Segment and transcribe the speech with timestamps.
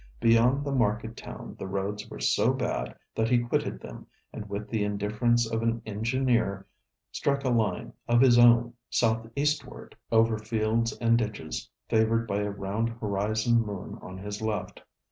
[0.19, 4.67] Beyond the market town the roads were so bad that he quitted them, and with
[4.67, 6.65] the indifference of an engineer,
[7.11, 12.89] struck a line of his own Southeastward over fields and ditches, favoured by a round
[12.89, 14.81] horizon moon on his left.